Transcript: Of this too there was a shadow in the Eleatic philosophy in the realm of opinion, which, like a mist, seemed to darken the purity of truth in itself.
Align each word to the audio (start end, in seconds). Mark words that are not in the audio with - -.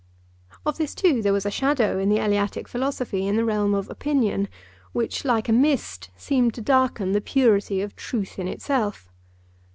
Of 0.65 0.79
this 0.79 0.95
too 0.95 1.21
there 1.21 1.31
was 1.31 1.45
a 1.45 1.51
shadow 1.51 1.99
in 1.99 2.09
the 2.09 2.17
Eleatic 2.17 2.67
philosophy 2.67 3.27
in 3.27 3.35
the 3.35 3.45
realm 3.45 3.75
of 3.75 3.87
opinion, 3.87 4.47
which, 4.93 5.23
like 5.25 5.47
a 5.47 5.53
mist, 5.53 6.09
seemed 6.17 6.55
to 6.55 6.61
darken 6.61 7.11
the 7.11 7.21
purity 7.21 7.81
of 7.83 7.95
truth 7.95 8.39
in 8.39 8.47
itself. 8.47 9.11